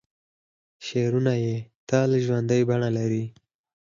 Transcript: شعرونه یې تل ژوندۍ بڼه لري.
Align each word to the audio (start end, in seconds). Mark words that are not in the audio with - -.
شعرونه 0.85 1.33
یې 1.43 1.55
تل 1.89 2.11
ژوندۍ 2.25 2.61
بڼه 2.69 2.89
لري. 2.97 3.23